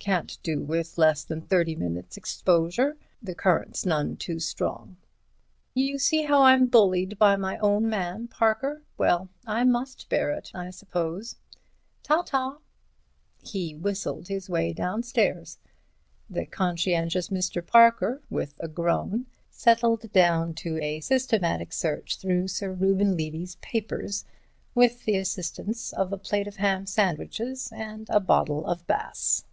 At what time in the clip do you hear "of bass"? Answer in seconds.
28.64-29.44